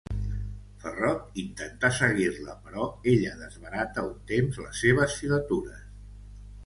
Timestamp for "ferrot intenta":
0.83-1.91